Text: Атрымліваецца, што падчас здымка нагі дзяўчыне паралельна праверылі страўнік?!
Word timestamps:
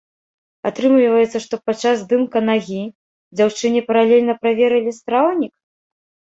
Атрымліваецца, 0.69 1.41
што 1.45 1.59
падчас 1.65 1.95
здымка 1.99 2.43
нагі 2.49 2.81
дзяўчыне 3.37 3.79
паралельна 3.93 4.33
праверылі 4.43 4.91
страўнік?! 5.01 5.53